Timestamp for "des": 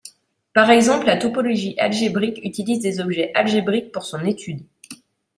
2.79-2.99